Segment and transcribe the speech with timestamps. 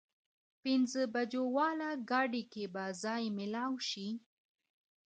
[0.61, 4.07] پينځه بجو واله ګاډي کې به ځای مېلاو شي؟